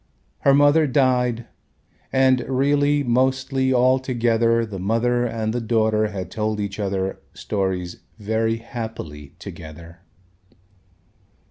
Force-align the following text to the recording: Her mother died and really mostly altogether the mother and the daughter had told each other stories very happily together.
Her 0.39 0.55
mother 0.55 0.87
died 0.87 1.45
and 2.11 2.39
really 2.49 3.03
mostly 3.03 3.71
altogether 3.71 4.65
the 4.65 4.79
mother 4.79 5.27
and 5.27 5.53
the 5.53 5.61
daughter 5.61 6.07
had 6.07 6.31
told 6.31 6.59
each 6.59 6.79
other 6.79 7.19
stories 7.35 7.97
very 8.17 8.57
happily 8.57 9.35
together. 9.37 9.99